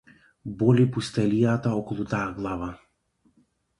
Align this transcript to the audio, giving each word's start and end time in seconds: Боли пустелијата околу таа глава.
Боли 0.61 0.85
пустелијата 0.95 1.75
околу 1.81 2.07
таа 2.15 2.25
глава. 2.39 2.71